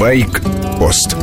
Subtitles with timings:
[0.00, 1.14] Байк-пост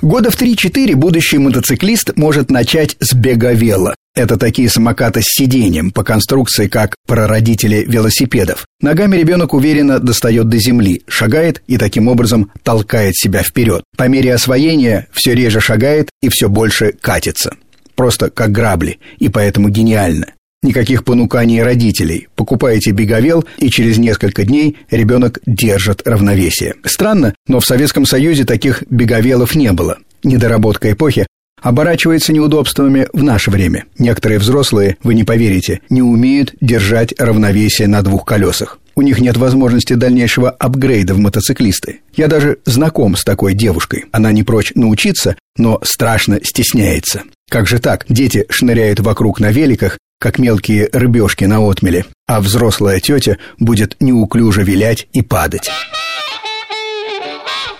[0.00, 3.94] Года в 3-4 будущий мотоциклист может начать с беговела.
[4.14, 8.64] Это такие самокаты с сиденьем, по конструкции как прародители велосипедов.
[8.80, 13.84] Ногами ребенок уверенно достает до земли, шагает и таким образом толкает себя вперед.
[13.98, 17.52] По мере освоения все реже шагает и все больше катится.
[17.96, 20.28] Просто как грабли, и поэтому гениально.
[20.66, 22.26] Никаких понуканий родителей.
[22.34, 26.74] Покупаете беговел, и через несколько дней ребенок держит равновесие.
[26.84, 29.98] Странно, но в Советском Союзе таких беговелов не было.
[30.24, 31.28] Недоработка эпохи
[31.62, 33.84] оборачивается неудобствами в наше время.
[33.96, 38.80] Некоторые взрослые, вы не поверите, не умеют держать равновесие на двух колесах.
[38.96, 42.00] У них нет возможности дальнейшего апгрейда в мотоциклисты.
[42.16, 44.06] Я даже знаком с такой девушкой.
[44.10, 47.22] Она не прочь научиться, но страшно стесняется.
[47.48, 48.04] Как же так?
[48.08, 54.64] Дети шныряют вокруг на великах, как мелкие рыбешки на отмеле, а взрослая тетя будет неуклюже
[54.64, 55.70] вилять и падать.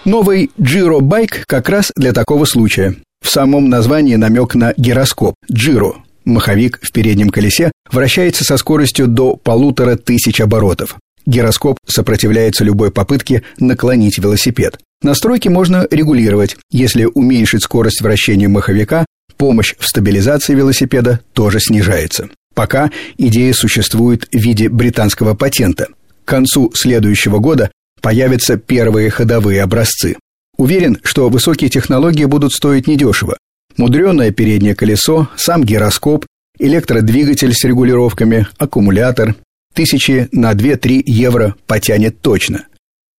[0.04, 2.94] Новый Giro Bike как раз для такого случая.
[3.20, 5.94] В самом названии намек на гироскоп– Giro.
[6.24, 10.98] Маховик в переднем колесе вращается со скоростью до полутора тысяч оборотов.
[11.26, 14.78] Гироскоп сопротивляется любой попытке наклонить велосипед.
[15.02, 16.56] Настройки можно регулировать.
[16.70, 19.04] Если уменьшить скорость вращения маховика,
[19.36, 22.28] помощь в стабилизации велосипеда тоже снижается.
[22.54, 25.88] Пока идея существует в виде британского патента.
[26.24, 27.70] К концу следующего года
[28.00, 30.16] появятся первые ходовые образцы.
[30.56, 33.36] Уверен, что высокие технологии будут стоить недешево.
[33.76, 36.24] Мудреное переднее колесо, сам гироскоп,
[36.58, 39.34] электродвигатель с регулировками, аккумулятор.
[39.74, 42.64] Тысячи на 2-3 евро потянет точно.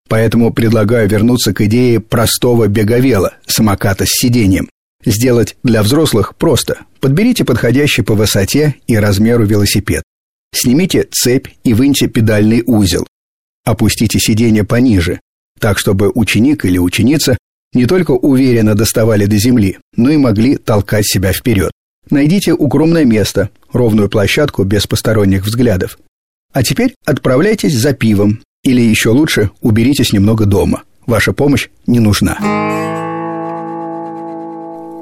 [0.09, 4.67] Поэтому предлагаю вернуться к идее простого беговела, самоката с сиденьем.
[5.07, 6.79] Сделать для взрослых просто.
[6.99, 10.03] Подберите подходящий по высоте и размеру велосипед.
[10.53, 13.07] Снимите цепь и выньте педальный узел.
[13.63, 15.21] Опустите сиденье пониже,
[15.61, 17.37] так чтобы ученик или ученица
[17.73, 21.71] не только уверенно доставали до земли, но и могли толкать себя вперед.
[22.09, 25.99] Найдите укромное место, ровную площадку без посторонних взглядов.
[26.51, 30.83] А теперь отправляйтесь за пивом, или еще лучше, уберитесь немного дома.
[31.05, 32.96] Ваша помощь не нужна.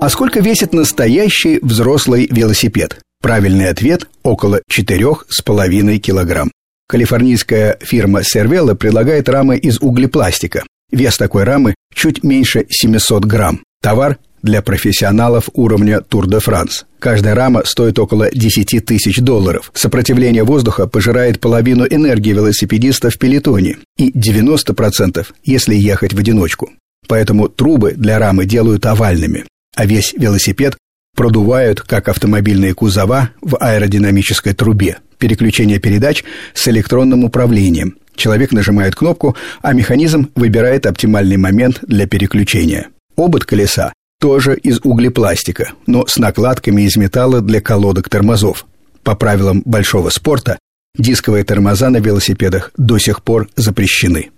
[0.01, 2.99] А сколько весит настоящий взрослый велосипед?
[3.21, 6.51] Правильный ответ– около 4,5 килограмм.
[6.87, 10.63] Калифорнийская фирма Cervelo предлагает рамы из углепластика.
[10.91, 13.61] Вес такой рамы чуть меньше 700 грамм.
[13.81, 16.85] Товар для профессионалов уровня Тур де Франс.
[16.99, 19.71] Каждая рама стоит около 10 тысяч долларов.
[19.73, 26.69] Сопротивление воздуха пожирает половину энергии велосипедиста в пелетоне и 90%, если ехать в одиночку.
[27.07, 29.45] Поэтому трубы для рамы делают овальными,
[29.75, 30.77] а весь велосипед
[31.15, 34.97] продувают, как автомобильные кузова, в аэродинамической трубе.
[35.17, 37.97] Переключение передач с электронным управлением.
[38.15, 42.87] Человек нажимает кнопку, а механизм выбирает оптимальный момент для переключения.
[43.15, 48.65] Обод колеса тоже из углепластика, но с накладками из металла для колодок тормозов.
[49.03, 50.57] По правилам большого спорта,
[50.97, 54.31] дисковые тормоза на велосипедах до сих пор запрещены.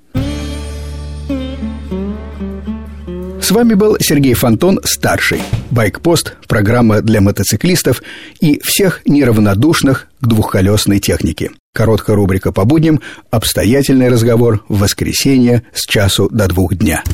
[3.47, 5.41] С вами был Сергей Фонтон, старший.
[5.72, 8.03] Байкпост– программа для мотоциклистов
[8.41, 11.52] и всех неравнодушных к двухколесной технике.
[11.74, 13.00] Короткая рубрика по будням,
[13.31, 17.06] обстоятельный разговор в воскресенье с часу до двух дня.